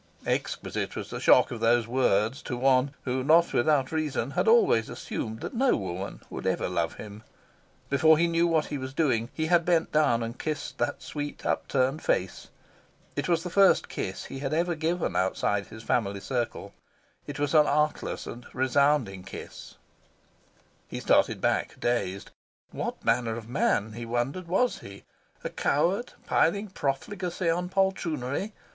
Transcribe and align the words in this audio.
Exquisite 0.25 0.95
was 0.95 1.11
the 1.11 1.19
shock 1.19 1.51
of 1.51 1.59
these 1.61 1.85
words 1.85 2.41
to 2.41 2.57
one 2.57 2.95
who, 3.03 3.23
not 3.23 3.53
without 3.53 3.91
reason, 3.91 4.31
had 4.31 4.47
always 4.47 4.89
assumed 4.89 5.41
that 5.41 5.53
no 5.53 5.75
woman 5.77 6.21
would 6.27 6.47
ever 6.47 6.67
love 6.67 6.95
him. 6.95 7.21
Before 7.87 8.17
he 8.17 8.25
knew 8.25 8.47
what 8.47 8.65
he 8.65 8.79
was 8.79 8.95
doing, 8.95 9.29
he 9.31 9.45
had 9.45 9.63
bent 9.63 9.91
down 9.91 10.23
and 10.23 10.39
kissed 10.39 10.79
the 10.79 10.95
sweet 10.97 11.45
upturned 11.45 12.01
face. 12.01 12.47
It 13.15 13.29
was 13.29 13.43
the 13.43 13.51
first 13.51 13.89
kiss 13.89 14.25
he 14.25 14.39
had 14.39 14.55
ever 14.55 14.73
given 14.73 15.15
outside 15.15 15.67
his 15.67 15.83
family 15.83 16.19
circle. 16.19 16.73
It 17.27 17.37
was 17.37 17.53
an 17.53 17.67
artless 17.67 18.25
and 18.25 18.45
a 18.45 18.47
resounding 18.53 19.21
kiss. 19.21 19.75
He 20.87 20.99
started 20.99 21.39
back, 21.39 21.79
dazed. 21.79 22.31
What 22.71 23.05
manner 23.05 23.35
of 23.35 23.47
man, 23.47 23.91
he 23.93 24.07
wondered, 24.07 24.47
was 24.47 24.79
he? 24.79 25.03
A 25.43 25.49
coward, 25.51 26.13
piling 26.25 26.69
profligacy 26.69 27.51
on 27.51 27.69
poltroonery? 27.69 28.53